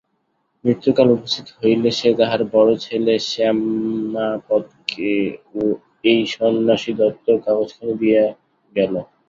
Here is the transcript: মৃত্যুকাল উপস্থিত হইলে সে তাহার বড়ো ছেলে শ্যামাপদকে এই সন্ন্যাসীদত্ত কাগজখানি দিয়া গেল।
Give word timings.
মৃত্যুকাল 0.65 1.07
উপস্থিত 1.11 1.47
হইলে 1.57 1.89
সে 1.99 2.09
তাহার 2.19 2.41
বড়ো 2.53 2.75
ছেলে 2.85 3.13
শ্যামাপদকে 3.29 5.13
এই 6.03 6.19
সন্ন্যাসীদত্ত 6.33 7.25
কাগজখানি 7.45 7.93
দিয়া 8.01 8.23
গেল। 8.73 8.93